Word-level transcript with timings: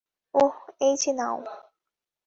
ওহ, 0.33 0.55
এইযে 0.81 1.11
নাও। 1.13 1.37